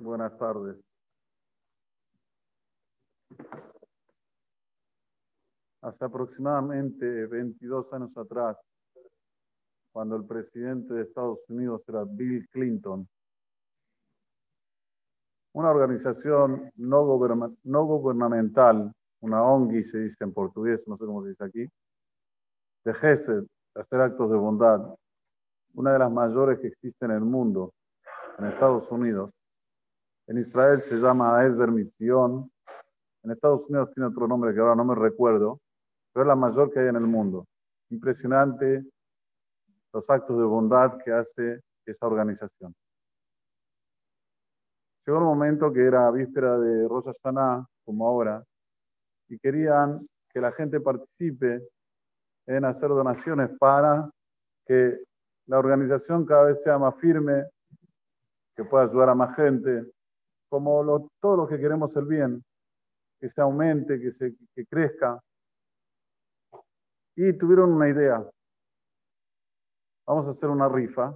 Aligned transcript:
Buenas 0.00 0.36
tardes. 0.36 0.76
Hace 5.80 6.04
aproximadamente 6.04 7.26
22 7.26 7.92
años 7.94 8.16
atrás, 8.16 8.58
cuando 9.92 10.16
el 10.16 10.26
presidente 10.26 10.92
de 10.92 11.02
Estados 11.02 11.38
Unidos 11.48 11.82
era 11.88 12.04
Bill 12.04 12.46
Clinton, 12.50 13.08
una 15.54 15.70
organización 15.70 16.70
no, 16.76 17.06
gubernamental, 17.06 18.92
una 19.20 19.42
ONG 19.42 19.82
se 19.82 20.00
dice 20.00 20.24
en 20.24 20.34
portugués, 20.34 20.86
no 20.86 20.98
sé 20.98 21.06
cómo 21.06 21.22
se 21.22 21.30
dice 21.30 21.44
aquí, 21.44 21.66
de 22.84 22.90
hacer 22.90 24.00
actos 24.00 24.30
de 24.30 24.36
bondad, 24.36 24.94
una 25.72 25.94
de 25.94 25.98
las 25.98 26.12
mayores 26.12 26.58
que 26.58 26.66
existen 26.66 27.12
en 27.12 27.16
el 27.16 27.24
mundo, 27.24 27.72
en 28.38 28.46
Estados 28.46 28.90
Unidos. 28.90 29.30
En 30.28 30.38
Israel 30.38 30.80
se 30.80 30.96
llama 30.96 31.44
Ezer 31.44 31.70
Mitzion. 31.70 32.50
En 33.22 33.30
Estados 33.30 33.64
Unidos 33.66 33.92
tiene 33.94 34.08
otro 34.08 34.26
nombre 34.26 34.52
que 34.52 34.60
ahora 34.60 34.74
no 34.74 34.84
me 34.84 34.94
recuerdo, 34.94 35.60
pero 36.12 36.24
es 36.24 36.28
la 36.28 36.34
mayor 36.34 36.72
que 36.72 36.80
hay 36.80 36.88
en 36.88 36.96
el 36.96 37.06
mundo. 37.06 37.46
Impresionante 37.90 38.84
los 39.92 40.10
actos 40.10 40.36
de 40.38 40.44
bondad 40.44 40.98
que 41.04 41.12
hace 41.12 41.60
esa 41.84 42.06
organización. 42.06 42.74
Llegó 45.06 45.18
un 45.18 45.24
momento 45.24 45.72
que 45.72 45.84
era 45.84 46.10
víspera 46.10 46.58
de 46.58 46.88
Rosh 46.88 47.06
Hashanah, 47.06 47.64
como 47.84 48.08
ahora, 48.08 48.44
y 49.28 49.38
querían 49.38 50.04
que 50.28 50.40
la 50.40 50.50
gente 50.50 50.80
participe 50.80 51.68
en 52.46 52.64
hacer 52.64 52.88
donaciones 52.88 53.50
para 53.58 54.10
que 54.66 54.98
la 55.46 55.58
organización 55.58 56.26
cada 56.26 56.46
vez 56.46 56.62
sea 56.62 56.78
más 56.78 56.96
firme, 56.96 57.44
que 58.56 58.64
pueda 58.64 58.84
ayudar 58.84 59.10
a 59.10 59.14
más 59.14 59.36
gente, 59.36 59.86
como 60.56 60.82
lo, 60.82 61.10
todos 61.20 61.36
los 61.36 61.48
que 61.50 61.58
queremos 61.58 61.94
el 61.96 62.06
bien, 62.06 62.42
que 63.20 63.28
se 63.28 63.42
aumente, 63.42 64.00
que, 64.00 64.10
se, 64.10 64.34
que 64.54 64.64
crezca. 64.64 65.20
Y 67.14 67.34
tuvieron 67.34 67.72
una 67.72 67.90
idea. 67.90 68.26
Vamos 70.06 70.26
a 70.26 70.30
hacer 70.30 70.48
una 70.48 70.66
rifa 70.66 71.14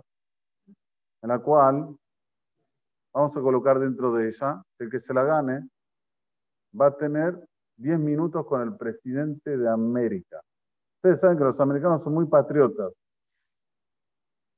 en 1.22 1.28
la 1.30 1.38
cual 1.38 1.96
vamos 3.14 3.34
a 3.34 3.40
colocar 3.40 3.78
dentro 3.78 4.12
de 4.12 4.28
ella, 4.28 4.62
el 4.78 4.90
que 4.90 5.00
se 5.00 5.14
la 5.14 5.24
gane 5.24 5.66
va 6.78 6.88
a 6.88 6.96
tener 6.98 7.42
10 7.76 7.98
minutos 7.98 8.44
con 8.44 8.60
el 8.60 8.76
presidente 8.76 9.56
de 9.56 9.70
América. 9.70 10.42
Ustedes 10.96 11.18
saben 11.18 11.38
que 11.38 11.44
los 11.44 11.58
americanos 11.60 12.02
son 12.02 12.12
muy 12.12 12.26
patriotas. 12.26 12.92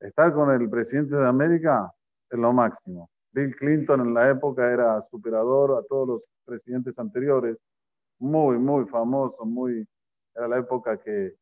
Estar 0.01 0.33
con 0.33 0.51
el 0.51 0.69
presidente 0.69 1.15
de 1.15 1.25
América 1.25 1.89
es 2.29 2.37
lo 2.37 2.51
máximo. 2.51 3.12
Bill 3.33 3.55
Clinton 3.55 4.01
en 4.01 4.13
la 4.13 4.29
época 4.29 4.71
era 4.71 5.01
superador 5.09 5.77
a 5.77 5.83
todos 5.87 6.07
los 6.07 6.25
presidentes 6.45 6.97
anteriores, 6.99 7.57
muy, 8.19 8.57
muy 8.57 8.85
famoso, 8.85 9.43
muy, 9.45 9.85
era 10.35 10.47
la 10.47 10.59
época 10.59 10.97
que 10.97 11.35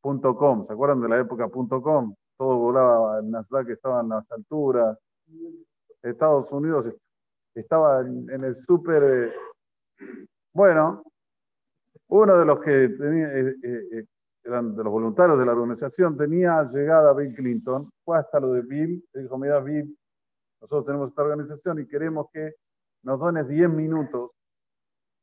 .com, 0.00 0.66
¿se 0.66 0.72
acuerdan 0.72 1.02
de 1.02 1.08
la 1.08 1.20
época 1.20 1.48
.com? 1.48 2.14
Todo 2.38 2.56
volaba, 2.56 3.18
el 3.18 3.30
Nasdaq 3.30 3.68
estaba 3.68 4.00
en 4.00 4.08
las 4.10 4.30
alturas, 4.32 4.96
Estados 6.02 6.50
Unidos 6.52 6.96
estaba 7.54 8.00
en, 8.00 8.30
el 8.30 8.54
super... 8.54 9.02
Eh, 9.02 9.32
bueno, 10.54 11.02
uno 12.08 12.38
de 12.38 12.44
los 12.44 12.60
que 12.60 12.88
tenía, 12.88 13.28
eh, 13.34 13.54
eh, 13.62 14.04
eran 14.44 14.74
de 14.74 14.84
los 14.84 14.92
voluntarios 14.92 15.38
de 15.38 15.44
la 15.44 15.52
organización, 15.52 16.16
tenía 16.16 16.62
llegada 16.64 17.12
Bill 17.12 17.34
Clinton, 17.34 17.90
fue 18.04 18.18
hasta 18.18 18.40
lo 18.40 18.52
de 18.54 18.62
Bill, 18.62 19.04
dijo, 19.12 19.36
mira 19.36 19.60
Bill, 19.60 19.96
nosotros 20.60 20.84
tenemos 20.86 21.08
esta 21.08 21.22
organización 21.22 21.80
y 21.80 21.86
queremos 21.86 22.26
que 22.32 22.54
nos 23.02 23.18
dones 23.18 23.48
10 23.48 23.70
minutos. 23.70 24.32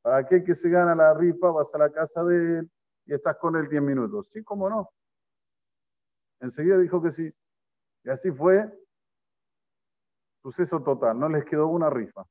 Para 0.02 0.17
aquel 0.17 0.44
que 0.44 0.55
se 0.55 0.69
gana 0.69 0.95
la 0.95 1.13
rifa, 1.13 1.51
vas 1.51 1.73
a 1.75 1.78
la 1.78 1.91
casa 1.91 2.23
de 2.23 2.59
él 2.59 2.72
y 3.06 3.13
estás 3.13 3.38
con 3.38 3.56
él 3.56 3.67
10 3.67 3.81
minutos. 3.81 4.29
Sí, 4.29 4.44
cómo 4.44 4.69
no. 4.69 4.89
Enseguida 6.39 6.78
dijo 6.78 7.01
que 7.01 7.12
sí. 7.12 7.34
Y 8.03 8.09
así 8.09 8.31
fue. 8.31 8.72
Suceso 10.41 10.81
total. 10.81 11.19
No 11.19 11.29
les 11.29 11.45
quedó 11.45 11.67
una 11.67 11.89
rifa. 11.89 12.23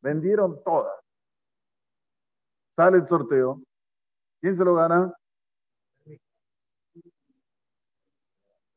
Vendieron 0.00 0.62
todas. 0.62 0.94
Sale 2.74 2.98
el 2.98 3.06
sorteo. 3.06 3.62
¿Quién 4.40 4.54
se 4.54 4.64
lo 4.64 4.74
gana? 4.74 5.12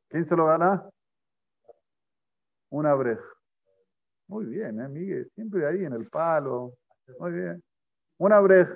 ¿Quién 0.10 0.26
se 0.26 0.36
lo 0.36 0.46
gana? 0.46 0.90
Una 2.70 2.94
breja. 2.96 3.39
Muy 4.30 4.46
bien, 4.46 4.80
¿eh, 4.80 4.88
Miguel? 4.88 5.28
Siempre 5.34 5.66
ahí 5.66 5.84
en 5.86 5.94
el 5.94 6.08
palo. 6.08 6.76
Muy 7.18 7.32
bien. 7.32 7.64
Una 8.20 8.40
brej. 8.40 8.68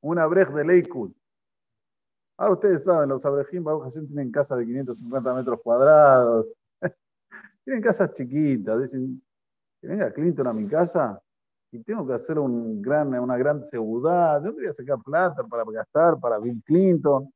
Una 0.00 0.26
brej 0.26 0.48
de 0.54 0.64
Leikud. 0.64 1.12
Ahora 2.38 2.54
ustedes 2.54 2.82
saben, 2.84 3.10
los 3.10 3.24
abrejim 3.26 3.62
Baruch 3.62 3.92
tienen 3.92 4.32
casas 4.32 4.58
de 4.58 4.64
550 4.64 5.34
metros 5.34 5.60
cuadrados. 5.62 6.46
tienen 7.64 7.82
casas 7.82 8.12
chiquitas. 8.14 8.80
Dicen, 8.80 9.22
que 9.82 9.88
venga 9.88 10.10
Clinton 10.12 10.46
a 10.46 10.54
mi 10.54 10.66
casa 10.66 11.22
y 11.70 11.82
tengo 11.82 12.06
que 12.06 12.14
hacer 12.14 12.38
un 12.38 12.80
gran, 12.80 13.12
una 13.18 13.36
gran 13.36 13.62
seguridad. 13.64 14.40
¿De 14.40 14.46
dónde 14.46 14.62
voy 14.62 14.70
a 14.70 14.72
sacar 14.72 14.98
plata 15.04 15.44
para 15.44 15.62
gastar 15.64 16.18
para 16.18 16.38
Bill 16.38 16.62
Clinton? 16.64 17.30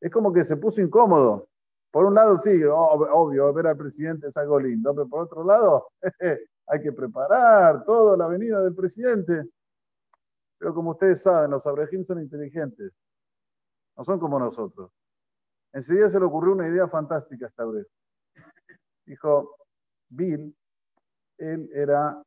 Es 0.00 0.10
como 0.12 0.32
que 0.32 0.44
se 0.44 0.56
puso 0.56 0.80
incómodo. 0.80 1.49
Por 1.90 2.04
un 2.04 2.14
lado, 2.14 2.36
sí, 2.36 2.62
obvio, 2.64 3.52
ver 3.52 3.66
al 3.66 3.76
presidente 3.76 4.28
es 4.28 4.36
algo 4.36 4.60
lindo, 4.60 4.94
pero 4.94 5.08
por 5.08 5.22
otro 5.22 5.44
lado, 5.44 5.88
hay 6.66 6.80
que 6.80 6.92
preparar 6.92 7.84
toda 7.84 8.16
la 8.16 8.28
venida 8.28 8.62
del 8.62 8.74
presidente. 8.74 9.48
Pero 10.58 10.72
como 10.72 10.92
ustedes 10.92 11.22
saben, 11.22 11.50
los 11.50 11.66
abrejim 11.66 12.04
son 12.04 12.20
inteligentes, 12.20 12.92
no 13.96 14.04
son 14.04 14.20
como 14.20 14.38
nosotros. 14.38 14.92
Enseguida 15.72 16.08
se 16.08 16.20
le 16.20 16.26
ocurrió 16.26 16.52
una 16.52 16.68
idea 16.68 16.86
fantástica 16.86 17.46
a 17.46 17.48
esta 17.48 17.62
abrej. 17.64 17.86
Dijo, 19.04 19.56
Bill, 20.10 20.54
él 21.38 21.70
era 21.72 22.22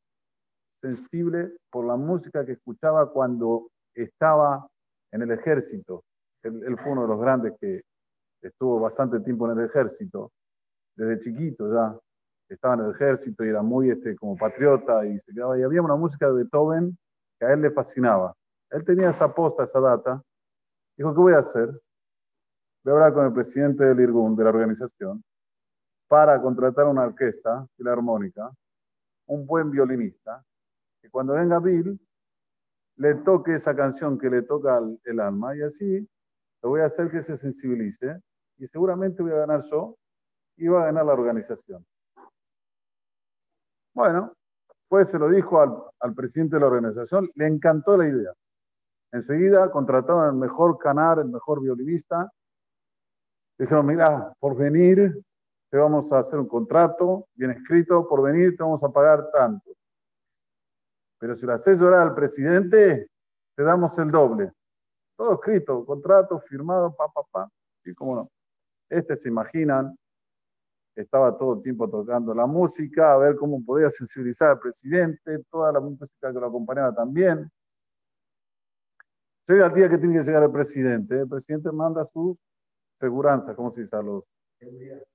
sensible 0.82 1.56
por 1.70 1.86
la 1.86 1.96
música 1.96 2.46
que 2.46 2.54
escuchaba 2.54 3.10
cuando 3.12 3.70
estaba 3.94 4.68
en 5.12 5.22
el 5.22 5.32
ejército. 5.32 6.04
él 6.42 6.78
fue 6.82 6.92
uno 6.92 7.04
de 7.04 7.08
los 7.08 7.20
grandes 7.22 7.54
que 7.62 7.84
estuvo 8.48 8.80
bastante 8.80 9.20
tiempo 9.20 9.50
en 9.50 9.60
el 9.60 9.66
ejército, 9.66 10.32
desde 10.96 11.20
chiquito 11.20 11.72
ya, 11.74 11.98
estaba 12.50 12.76
en 12.76 12.82
el 12.82 12.92
ejército 12.92 13.44
y 13.44 13.50
era 13.50 13.62
muy 13.62 13.90
este, 13.90 14.16
como 14.16 14.38
patriota 14.38 15.06
y 15.06 15.20
se 15.20 15.34
quedaba. 15.34 15.58
Y 15.58 15.64
había 15.64 15.82
una 15.82 15.96
música 15.96 16.28
de 16.28 16.34
Beethoven 16.44 16.98
que 17.40 17.46
a 17.46 17.54
él 17.54 17.62
le 17.62 17.72
fascinaba. 17.72 18.34
Él 18.70 18.84
tenía 18.86 19.10
esa 19.10 19.34
posta, 19.34 19.64
esa 19.64 19.80
data. 19.80 20.22
Dijo, 20.98 21.14
¿qué 21.14 21.20
voy 21.20 21.34
a 21.34 21.40
hacer? 21.40 21.70
Voy 22.84 22.92
a 22.92 22.96
hablar 22.96 23.14
con 23.14 23.26
el 23.26 23.34
presidente 23.34 23.84
del 23.86 24.00
IRGUN, 24.00 24.36
de 24.36 24.44
la 24.44 24.50
organización, 24.50 25.24
para 26.08 26.42
contratar 26.42 26.86
una 26.86 27.04
orquesta 27.04 27.66
filarmónica, 27.76 28.52
un 29.28 29.48
buen 29.48 29.72
violinista, 29.72 30.44
que 31.02 31.10
cuando 31.10 31.34
venga 31.34 31.60
Bill, 31.60 32.00
le 32.98 33.16
toque 33.16 33.56
esa 33.56 33.76
canción 33.76 34.20
que 34.20 34.30
le 34.30 34.44
toca 34.44 34.80
el 35.06 35.20
alma 35.20 35.56
y 35.56 35.62
así 35.62 36.08
lo 36.62 36.70
voy 36.70 36.82
a 36.82 36.86
hacer 36.86 37.10
que 37.10 37.24
se 37.24 37.38
sensibilice 37.38 38.22
y 38.58 38.68
seguramente 38.68 39.24
voy 39.24 39.32
a 39.32 39.38
ganar 39.38 39.62
yo 39.70 39.96
y 40.58 40.68
va 40.68 40.84
a 40.84 40.86
ganar 40.86 41.06
la 41.06 41.14
organización. 41.14 41.86
Bueno, 43.94 44.34
pues 44.88 45.10
se 45.10 45.20
lo 45.20 45.30
dijo 45.30 45.60
al, 45.60 46.14
presidente 46.14 46.56
de 46.56 46.60
la 46.62 46.68
organización, 46.68 47.30
le 47.36 47.48
encantó 47.48 47.98
la 47.98 48.08
idea. 48.08 48.34
Enseguida 49.12 49.72
contrataron 49.72 50.24
al 50.24 50.36
mejor 50.36 50.78
canar, 50.78 51.20
el 51.20 51.30
mejor 51.30 51.62
violinista. 51.62 52.32
Dijeron, 53.58 53.86
mira, 53.86 54.34
por 54.40 54.56
venir 54.56 55.20
te 55.70 55.78
vamos 55.78 56.12
a 56.12 56.20
hacer 56.20 56.40
un 56.40 56.48
contrato 56.48 57.28
bien 57.34 57.52
escrito, 57.52 58.08
por 58.08 58.22
venir 58.22 58.56
te 58.56 58.64
vamos 58.64 58.84
a 58.84 58.90
pagar 58.90 59.30
tanto. 59.32 59.72
Pero 61.20 61.36
si 61.36 61.46
lo 61.46 61.54
haces 61.54 61.80
llorar 61.80 62.02
al 62.02 62.16
presidente, 62.16 63.08
te 63.56 63.64
damos 63.64 63.98
el 63.98 64.12
doble. 64.12 64.52
Todo 65.16 65.36
escrito, 65.36 65.86
contrato 65.86 66.40
firmado, 66.40 66.96
pa, 66.96 67.08
pa, 67.08 67.22
pa. 67.32 67.50
Y 67.86 67.94
cómo 67.94 68.16
no. 68.16 68.30
Este 68.94 69.18
se 69.18 69.28
imaginan, 69.28 69.98
estaba 70.96 71.36
todo 71.36 71.56
el 71.56 71.64
tiempo 71.64 71.90
tocando 71.90 72.32
la 72.36 72.46
música, 72.46 73.14
a 73.14 73.18
ver 73.18 73.36
cómo 73.36 73.64
podía 73.66 73.90
sensibilizar 73.90 74.52
al 74.52 74.60
presidente, 74.60 75.40
toda 75.50 75.72
la 75.72 75.80
música 75.80 76.32
que 76.32 76.40
lo 76.40 76.46
acompañaba 76.46 76.94
también. 76.94 77.50
Llega 79.48 79.66
el 79.66 79.74
día 79.74 79.90
que 79.90 79.98
tiene 79.98 80.20
que 80.20 80.24
llegar 80.24 80.44
el 80.44 80.52
presidente, 80.52 81.22
el 81.22 81.28
presidente 81.28 81.72
manda 81.72 82.06
su 82.06 82.38
seguridad, 83.00 83.56
¿cómo 83.56 83.72
se 83.72 83.82
dice? 83.82 84.04
los, 84.04 84.24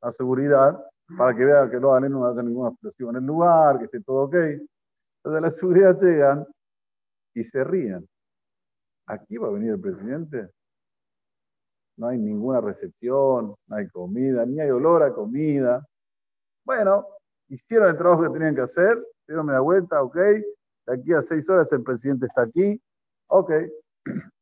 la 0.03 0.11
seguridad, 0.11 0.85
para 1.17 1.37
que 1.37 1.45
vea 1.45 1.71
que 1.71 1.79
los 1.79 2.11
no 2.11 2.27
haya 2.27 2.43
ninguna 2.43 2.71
explosión 2.71 3.11
en 3.11 3.23
el 3.23 3.27
lugar, 3.27 3.79
que 3.79 3.85
esté 3.85 4.01
todo 4.01 4.25
ok. 4.25 4.35
Entonces 4.35 5.41
la 5.41 5.51
seguridad 5.51 5.97
llegan 5.97 6.45
y 7.33 7.45
se 7.45 7.63
ríen. 7.63 8.09
Aquí 9.07 9.37
va 9.37 9.47
a 9.47 9.53
venir 9.53 9.71
el 9.71 9.81
presidente 9.81 10.51
no 11.99 12.07
hay 12.07 12.19
ninguna 12.19 12.61
recepción, 12.61 13.55
no 13.67 13.77
hay 13.77 13.89
comida, 13.89 14.47
ni 14.47 14.61
hay 14.61 14.71
olor 14.71 15.03
a 15.03 15.13
comida. 15.13 15.85
Bueno, 16.65 17.07
hicieron 17.49 17.91
el 17.91 17.99
trabajo 17.99 18.23
que 18.23 18.31
tenían 18.31 18.55
que 18.55 18.63
hacer, 18.63 18.97
dieron 19.27 19.49
la 19.49 19.61
vuelta, 19.61 20.03
ok, 20.03 20.17
de 20.17 20.95
aquí 20.95 21.13
a 21.13 21.21
seis 21.21 21.49
horas 21.51 21.71
el 21.73 21.83
presidente 21.83 22.27
está 22.27 22.43
aquí, 22.43 22.81
ok. 23.27 23.53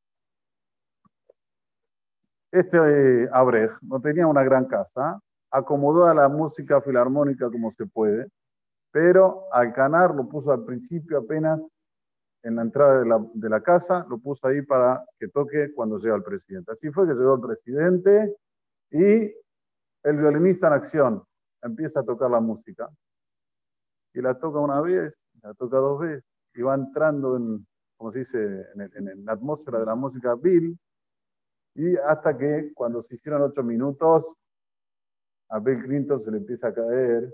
Este 2.52 2.78
eh, 3.24 3.28
Abrej 3.32 3.70
no 3.82 4.00
tenía 4.00 4.26
una 4.26 4.42
gran 4.42 4.66
casa, 4.66 5.20
acomodó 5.50 6.06
a 6.06 6.14
la 6.14 6.28
música 6.28 6.80
filarmónica 6.80 7.50
como 7.50 7.70
se 7.70 7.84
puede, 7.86 8.28
pero 8.90 9.44
al 9.52 9.74
canar 9.74 10.14
lo 10.14 10.26
puso 10.26 10.52
al 10.52 10.64
principio 10.64 11.18
apenas 11.18 11.60
en 12.46 12.54
la 12.54 12.62
entrada 12.62 13.02
de 13.34 13.48
la, 13.48 13.60
casa, 13.60 14.06
lo 14.08 14.18
puso 14.18 14.46
ahí 14.46 14.62
para 14.62 15.04
que 15.18 15.26
toque 15.26 15.74
cuando 15.74 15.98
llega 15.98 16.14
el 16.14 16.22
presidente. 16.22 16.70
Así 16.70 16.92
fue 16.92 17.04
que 17.04 17.14
llegó 17.14 17.34
el 17.34 17.40
presidente 17.40 18.36
y 18.92 19.34
el 20.04 20.16
violinista 20.16 20.68
en 20.68 20.72
acción 20.74 21.24
empieza 21.60 22.00
a 22.00 22.04
tocar 22.04 22.30
la 22.30 22.38
música. 22.38 22.88
Y 24.14 24.20
la 24.20 24.38
toca 24.38 24.60
una 24.60 24.80
vez, 24.80 25.12
la 25.42 25.54
toca 25.54 25.78
dos 25.78 25.98
veces, 25.98 26.24
y 26.54 26.62
va 26.62 26.76
entrando 26.76 27.36
en, 27.36 27.66
como 27.96 28.12
se 28.12 28.20
dice, 28.20 28.66
en, 28.76 29.08
en 29.08 29.24
la 29.24 29.32
atmósfera 29.32 29.80
de 29.80 29.86
la 29.86 29.96
música 29.96 30.36
Bill, 30.36 30.78
y 31.74 31.96
hasta 31.96 32.38
que 32.38 32.72
cuando 32.74 33.02
se 33.02 33.16
hicieron 33.16 33.42
ocho 33.42 33.64
minutos, 33.64 34.36
a 35.48 35.58
Bill 35.58 35.82
Clinton 35.82 36.20
se 36.20 36.30
le 36.30 36.38
empieza 36.38 36.68
a 36.68 36.74
caer 36.74 37.28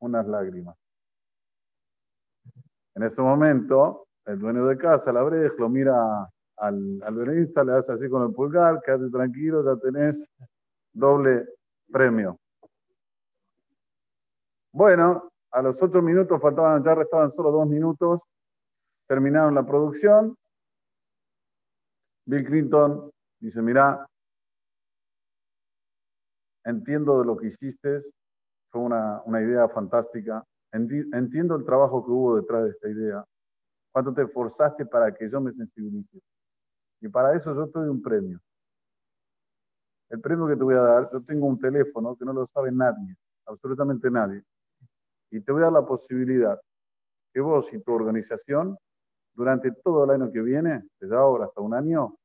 unas 0.00 0.26
lágrimas. 0.26 0.76
En 2.96 3.04
ese 3.04 3.22
momento, 3.22 4.07
el 4.28 4.38
dueño 4.38 4.66
de 4.66 4.76
casa, 4.76 5.10
la 5.10 5.22
breja, 5.22 5.54
lo 5.58 5.70
mira 5.70 6.30
al, 6.56 7.02
al 7.02 7.24
le 7.24 7.72
hace 7.72 7.92
así 7.92 8.10
con 8.10 8.22
el 8.24 8.34
pulgar, 8.34 8.82
quédate 8.82 9.08
tranquilo, 9.10 9.64
ya 9.64 9.80
tenés 9.80 10.22
doble 10.92 11.48
premio. 11.90 12.38
Bueno, 14.70 15.30
a 15.50 15.62
los 15.62 15.82
ocho 15.82 16.02
minutos 16.02 16.40
faltaban, 16.42 16.84
ya 16.84 16.94
restaban 16.94 17.30
solo 17.30 17.50
dos 17.50 17.66
minutos, 17.66 18.20
terminaron 19.06 19.54
la 19.54 19.64
producción. 19.64 20.36
Bill 22.26 22.44
Clinton 22.44 23.10
dice, 23.40 23.62
mira, 23.62 24.06
entiendo 26.64 27.20
de 27.20 27.24
lo 27.24 27.34
que 27.34 27.46
hiciste, 27.46 28.00
fue 28.70 28.82
una, 28.82 29.22
una 29.24 29.40
idea 29.40 29.66
fantástica, 29.70 30.44
entiendo 30.70 31.56
el 31.56 31.64
trabajo 31.64 32.04
que 32.04 32.10
hubo 32.10 32.36
detrás 32.36 32.64
de 32.64 32.70
esta 32.70 32.90
idea, 32.90 33.24
cuánto 33.98 34.14
te 34.14 34.22
esforzaste 34.22 34.86
para 34.86 35.12
que 35.12 35.28
yo 35.28 35.40
me 35.40 35.52
sensibilice. 35.52 36.20
Y 37.00 37.08
para 37.08 37.34
eso 37.34 37.52
yo 37.52 37.66
te 37.66 37.80
doy 37.80 37.88
un 37.88 38.00
premio. 38.00 38.40
El 40.08 40.20
premio 40.20 40.46
que 40.46 40.56
te 40.56 40.62
voy 40.62 40.76
a 40.76 40.82
dar, 40.82 41.10
yo 41.12 41.20
tengo 41.22 41.46
un 41.46 41.58
teléfono 41.58 42.14
que 42.16 42.24
no 42.24 42.32
lo 42.32 42.46
sabe 42.46 42.70
nadie, 42.70 43.16
absolutamente 43.44 44.08
nadie. 44.08 44.44
Y 45.32 45.40
te 45.40 45.50
voy 45.50 45.62
a 45.62 45.64
dar 45.64 45.72
la 45.72 45.84
posibilidad 45.84 46.60
que 47.34 47.40
vos 47.40 47.72
y 47.74 47.82
tu 47.82 47.92
organización, 47.92 48.78
durante 49.34 49.72
todo 49.72 50.04
el 50.04 50.10
año 50.10 50.30
que 50.30 50.42
viene, 50.42 50.88
desde 51.00 51.16
ahora 51.16 51.46
hasta 51.46 51.60
un 51.60 51.74
año, 51.74 52.16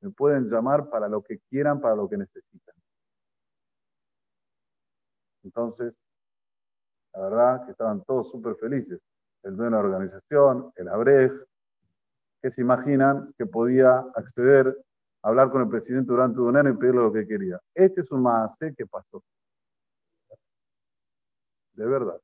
me 0.00 0.10
pueden 0.10 0.48
llamar 0.48 0.88
para 0.88 1.08
lo 1.08 1.20
que 1.22 1.40
quieran, 1.50 1.80
para 1.80 1.96
lo 1.96 2.08
que 2.08 2.16
necesitan. 2.16 2.76
Entonces, 5.42 5.94
la 7.12 7.22
verdad 7.22 7.64
que 7.64 7.72
estaban 7.72 8.04
todos 8.04 8.30
súper 8.30 8.54
felices. 8.54 9.00
El 9.42 9.56
dueño 9.56 9.76
de 9.76 9.82
la 9.82 9.88
organización, 9.88 10.72
el 10.76 10.88
Abrej, 10.88 11.32
que 12.42 12.50
se 12.50 12.60
imaginan 12.60 13.32
que 13.36 13.46
podía 13.46 13.98
acceder 14.14 14.76
a 15.22 15.28
hablar 15.28 15.50
con 15.50 15.62
el 15.62 15.68
presidente 15.68 16.12
durante 16.12 16.40
un 16.40 16.56
año 16.56 16.70
y 16.70 16.76
pedirle 16.76 17.02
lo 17.02 17.12
que 17.12 17.26
quería. 17.26 17.60
Este 17.74 18.00
es 18.00 18.12
un 18.12 18.22
más 18.22 18.56
que 18.58 18.86
pasó. 18.86 19.22
De 21.72 21.86
verdad. 21.86 22.20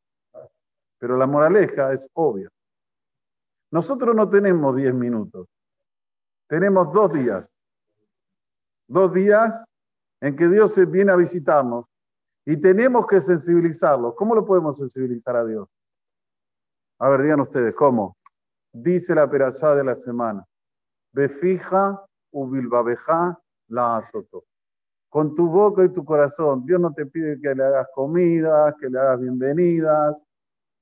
Pero 0.98 1.16
la 1.16 1.26
moraleja 1.26 1.92
es 1.92 2.08
obvia. 2.14 2.48
Nosotros 3.70 4.14
no 4.14 4.28
tenemos 4.28 4.76
10 4.76 4.94
minutos. 4.94 5.48
Tenemos 6.48 6.92
dos 6.92 7.12
días. 7.12 7.50
Dos 8.86 9.12
días 9.12 9.64
en 10.20 10.36
que 10.36 10.48
Dios 10.48 10.74
viene 10.90 11.12
a 11.12 11.16
visitarnos 11.16 11.86
y 12.46 12.56
tenemos 12.56 13.06
que 13.06 13.20
sensibilizarlo. 13.20 14.14
¿Cómo 14.14 14.34
lo 14.34 14.44
podemos 14.44 14.78
sensibilizar 14.78 15.36
a 15.36 15.44
Dios? 15.44 15.68
A 16.98 17.08
ver, 17.08 17.22
digan 17.22 17.40
ustedes, 17.40 17.74
¿cómo? 17.74 18.16
Dice 18.72 19.14
la 19.14 19.28
perashá 19.28 19.74
de 19.74 19.84
la 19.84 19.96
semana. 19.96 20.44
Befija 21.12 22.04
ubilbabeja 22.32 23.38
la 23.68 23.96
azoto. 23.98 24.44
Con 25.08 25.34
tu 25.34 25.48
boca 25.48 25.84
y 25.84 25.88
tu 25.88 26.04
corazón. 26.04 26.64
Dios 26.64 26.80
no 26.80 26.92
te 26.92 27.06
pide 27.06 27.40
que 27.40 27.54
le 27.54 27.64
hagas 27.64 27.88
comida, 27.94 28.74
que 28.80 28.88
le 28.88 28.98
hagas 28.98 29.20
bienvenidas. 29.20 30.16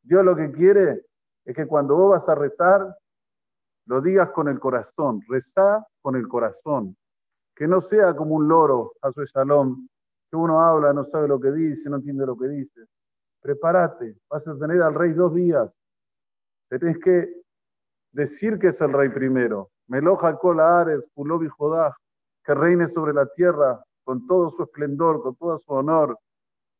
Dios 0.03 0.25
lo 0.25 0.37
que 0.37 0.51
quiere 0.53 1.07
es 1.45 1.55
que 1.55 1.67
cuando 1.67 1.97
vos 1.97 2.11
vas 2.11 2.29
a 2.29 2.35
rezar, 2.35 2.97
lo 3.87 4.01
digas 4.01 4.31
con 4.31 4.49
el 4.49 4.61
corazón. 4.61 5.21
Rezá 5.29 5.87
con 6.03 6.17
el 6.17 6.29
corazón. 6.29 6.97
Que 7.55 7.67
no 7.67 7.81
sea 7.81 8.15
como 8.15 8.35
un 8.35 8.49
loro, 8.49 8.93
a 9.03 9.13
su 9.13 9.25
shalom, 9.25 9.87
que 10.31 10.37
uno 10.37 10.61
habla, 10.61 10.93
no 10.93 11.05
sabe 11.05 11.29
lo 11.29 11.39
que 11.39 11.53
dice, 11.53 11.91
no 11.91 11.97
entiende 11.97 12.27
lo 12.27 12.37
que 12.37 12.49
dice. 12.49 12.87
Prepárate, 13.41 14.17
vas 14.31 14.47
a 14.47 14.59
tener 14.59 14.81
al 14.83 14.95
rey 14.95 15.13
dos 15.13 15.35
días. 15.35 15.71
Te 16.73 16.79
tienes 16.79 17.01
que 17.01 17.31
decir 18.13 18.59
que 18.59 18.69
es 18.69 18.81
el 18.81 18.95
rey 18.95 19.11
primero. 19.11 19.73
Meloja 19.89 20.39
Kola 20.39 20.81
Ares, 20.81 21.07
Pulobi 21.13 21.47
Jodá, 21.47 21.95
que 22.43 22.55
reine 22.55 22.89
sobre 22.89 23.13
la 23.13 23.27
tierra 23.27 23.85
con 24.05 24.27
todo 24.27 24.49
su 24.49 24.63
esplendor, 24.63 25.23
con 25.23 25.37
todo 25.37 25.59
su 25.59 25.71
honor. 25.71 26.19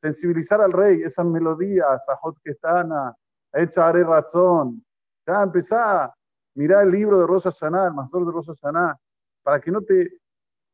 Sensibilizar 0.01 0.63
al 0.63 0.73
rey, 0.73 1.03
esas 1.03 1.27
melodías, 1.27 2.07
Sajot 2.07 2.39
Ketana, 2.43 3.15
Echa 3.53 3.87
Are 3.87 4.03
Razón. 4.03 4.83
Ya 5.27 5.43
empezá, 5.43 6.11
mirá 6.55 6.81
el 6.81 6.91
libro 6.91 7.21
de 7.21 7.27
Rosa 7.27 7.53
Saná, 7.53 7.89
el 7.89 7.93
Mastor 7.93 8.25
de 8.25 8.33
Rosa 8.33 8.55
Saná, 8.55 8.97
para 9.43 9.61
que 9.61 9.71
no 9.71 9.83
te 9.83 10.09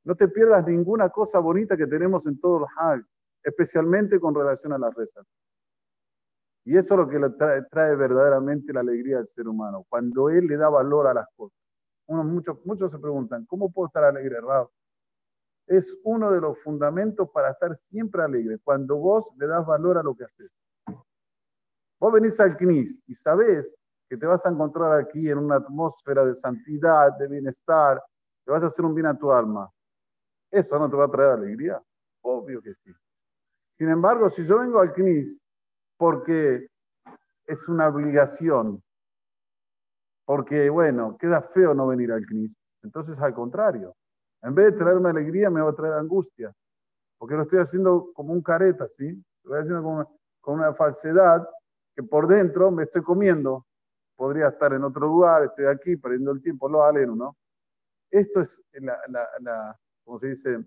no 0.04 0.14
te 0.14 0.28
pierdas 0.28 0.64
ninguna 0.64 1.08
cosa 1.08 1.40
bonita 1.40 1.76
que 1.76 1.88
tenemos 1.88 2.24
en 2.28 2.38
todos 2.38 2.60
los 2.60 2.70
Hag, 2.76 3.04
especialmente 3.42 4.20
con 4.20 4.32
relación 4.32 4.74
a 4.74 4.78
las 4.78 4.94
rezas. 4.94 5.26
Y 6.68 6.76
eso 6.76 6.92
es 6.92 7.00
lo 7.00 7.08
que 7.08 7.18
le 7.18 7.30
trae, 7.30 7.96
verdaderamente 7.96 8.74
la 8.74 8.80
alegría 8.80 9.16
al 9.16 9.26
ser 9.26 9.48
humano, 9.48 9.86
cuando 9.88 10.28
él 10.28 10.46
le 10.46 10.58
da 10.58 10.68
valor 10.68 11.06
a 11.06 11.14
las 11.14 11.26
cosas. 11.34 11.56
muchos, 12.08 12.58
muchos 12.66 12.90
se 12.90 12.98
preguntan, 12.98 13.46
¿cómo 13.46 13.72
puedo 13.72 13.86
estar 13.86 14.04
alegre, 14.04 14.38
Rab? 14.38 14.68
Es 15.66 15.98
uno 16.04 16.30
de 16.30 16.42
los 16.42 16.58
fundamentos 16.58 17.30
para 17.30 17.52
estar 17.52 17.74
siempre 17.88 18.22
alegre, 18.22 18.58
cuando 18.62 18.98
vos 18.98 19.32
le 19.38 19.46
das 19.46 19.64
valor 19.64 19.96
a 19.96 20.02
lo 20.02 20.14
que 20.14 20.24
haces. 20.24 20.50
Vos 21.98 22.12
venís 22.12 22.38
al 22.38 22.54
CNIS 22.54 23.00
y 23.06 23.14
sabés 23.14 23.74
que 24.06 24.18
te 24.18 24.26
vas 24.26 24.44
a 24.44 24.50
encontrar 24.50 25.00
aquí 25.00 25.30
en 25.30 25.38
una 25.38 25.56
atmósfera 25.56 26.22
de 26.22 26.34
santidad, 26.34 27.16
de 27.16 27.28
bienestar, 27.28 27.98
te 28.44 28.52
vas 28.52 28.62
a 28.62 28.66
hacer 28.66 28.84
un 28.84 28.94
bien 28.94 29.06
a 29.06 29.16
tu 29.16 29.32
alma. 29.32 29.72
¿Eso 30.50 30.78
no 30.78 30.90
te 30.90 30.96
va 30.98 31.06
a 31.06 31.10
traer 31.10 31.30
alegría? 31.30 31.82
Obvio 32.20 32.60
que 32.60 32.74
sí. 32.74 32.92
Sin 33.78 33.88
embargo, 33.88 34.28
si 34.28 34.44
yo 34.44 34.58
vengo 34.58 34.80
al 34.80 34.92
CNIS 34.92 35.40
porque 35.98 36.68
es 37.46 37.68
una 37.68 37.88
obligación, 37.88 38.82
porque, 40.24 40.70
bueno, 40.70 41.18
queda 41.18 41.42
feo 41.42 41.74
no 41.74 41.86
venir 41.88 42.12
al 42.12 42.24
CNIS, 42.24 42.52
entonces 42.82 43.18
al 43.18 43.34
contrario, 43.34 43.94
en 44.42 44.54
vez 44.54 44.72
de 44.72 44.78
traerme 44.78 45.10
alegría, 45.10 45.50
me 45.50 45.60
va 45.60 45.70
a 45.70 45.74
traer 45.74 45.94
angustia, 45.94 46.54
porque 47.18 47.34
lo 47.34 47.42
estoy 47.42 47.58
haciendo 47.58 48.12
como 48.14 48.32
un 48.32 48.42
careta, 48.42 48.86
¿sí? 48.86 49.12
Lo 49.42 49.56
estoy 49.56 49.76
haciendo 49.76 50.08
con 50.40 50.60
una, 50.60 50.72
falsedad 50.72 51.46
que 51.94 52.02
por 52.02 52.28
dentro 52.28 52.70
me 52.70 52.84
estoy 52.84 53.02
comiendo. 53.02 53.66
Podría 54.16 54.48
estar 54.48 54.72
en 54.72 54.84
otro 54.84 55.06
lugar, 55.06 55.44
estoy 55.44 55.66
aquí 55.66 55.96
perdiendo 55.96 56.30
el 56.30 56.40
tiempo, 56.40 56.68
lo 56.68 56.84
aleno, 56.84 57.16
¿no? 57.16 57.36
Esto 58.10 58.40
es 58.40 58.62
la, 58.72 59.78
como 60.04 60.18
se 60.20 60.28
dice, 60.28 60.64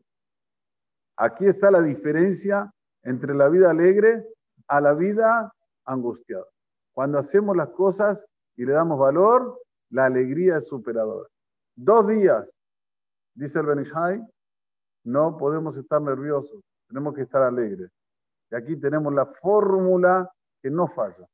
aquí 1.17 1.47
está 1.47 1.71
la 1.71 1.81
diferencia 1.81 2.71
entre 3.03 3.33
la 3.33 3.47
vida 3.49 3.71
alegre 3.71 4.25
a 4.71 4.79
la 4.79 4.93
vida 4.93 5.53
angustiada. 5.83 6.45
Cuando 6.93 7.19
hacemos 7.19 7.57
las 7.57 7.69
cosas 7.71 8.25
y 8.55 8.65
le 8.65 8.71
damos 8.71 8.97
valor, 8.97 9.61
la 9.89 10.05
alegría 10.05 10.57
es 10.57 10.67
superadora. 10.69 11.27
Dos 11.75 12.07
días, 12.07 12.49
dice 13.33 13.59
el 13.59 13.65
Benishai, 13.65 14.25
no 15.03 15.35
podemos 15.37 15.75
estar 15.75 16.01
nerviosos, 16.01 16.61
tenemos 16.87 17.13
que 17.13 17.23
estar 17.23 17.43
alegres. 17.43 17.91
Y 18.49 18.55
aquí 18.55 18.77
tenemos 18.77 19.13
la 19.13 19.25
fórmula 19.25 20.31
que 20.61 20.71
no 20.71 20.87
falla. 20.87 21.27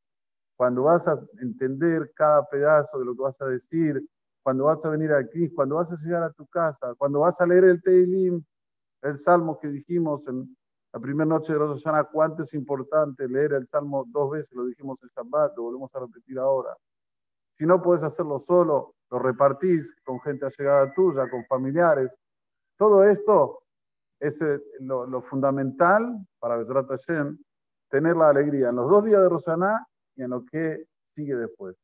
Cuando 0.56 0.84
vas 0.84 1.08
a 1.08 1.22
entender 1.40 2.12
cada 2.16 2.44
pedazo 2.48 2.98
de 2.98 3.06
lo 3.06 3.16
que 3.16 3.22
vas 3.22 3.40
a 3.40 3.46
decir, 3.46 4.04
cuando 4.42 4.64
vas 4.64 4.84
a 4.84 4.90
venir 4.90 5.14
aquí, 5.14 5.54
cuando 5.54 5.76
vas 5.76 5.92
a 5.92 5.98
llegar 5.98 6.24
a 6.24 6.34
tu 6.34 6.48
casa, 6.48 6.96
cuando 6.98 7.20
vas 7.20 7.40
a 7.40 7.46
leer 7.46 7.66
el 7.66 7.84
Teilim, 7.84 8.44
el 9.04 9.16
salmo 9.16 9.60
que 9.60 9.68
dijimos 9.68 10.28
en 10.28 10.58
la 10.98 11.02
primera 11.02 11.28
noche 11.28 11.54
de 11.54 11.60
Rosh 11.60 11.84
Hashanah, 11.84 12.06
cuánto 12.06 12.42
es 12.42 12.56
importante 12.56 13.28
leer 13.28 13.54
el 13.54 13.68
salmo 13.68 14.04
dos 14.08 14.32
veces, 14.32 14.52
lo 14.54 14.66
dijimos 14.66 14.98
en 15.04 15.10
Shabbat, 15.10 15.56
lo 15.56 15.64
volvemos 15.64 15.94
a 15.94 16.00
repetir 16.00 16.40
ahora. 16.40 16.76
Si 17.56 17.68
no 17.68 17.80
puedes 17.84 18.02
hacerlo 18.02 18.40
solo, 18.40 18.96
lo 19.12 19.20
repartís 19.20 19.96
con 20.04 20.20
gente 20.22 20.48
allegada 20.48 20.92
tuya, 20.96 21.30
con 21.30 21.46
familiares. 21.46 22.20
Todo 22.78 23.04
esto 23.04 23.60
es 24.20 24.42
eh, 24.42 24.60
lo, 24.80 25.22
fundamental 25.22 26.18
para 26.40 26.58
Besrat 26.58 26.88
Hashem, 26.88 27.38
tener 27.92 28.16
la 28.16 28.30
alegría 28.30 28.70
en 28.70 28.78
los 28.78 28.90
dos 28.90 29.06
días 29.06 29.22
de 29.22 29.30
Rosaná 29.30 29.86
y 30.16 30.24
en 30.24 30.32
lo 30.32 30.44
que 30.46 30.88
sigue 31.14 31.36
después. 31.36 31.78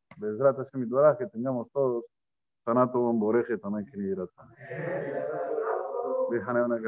que 1.20 1.28
tengamos 1.28 1.70
todos 1.72 2.04
Sanato 2.66 3.00
Bomboreje 3.00 3.60
también 3.60 3.86
que 3.86 4.16
Déjame 6.32 6.64
una 6.64 6.80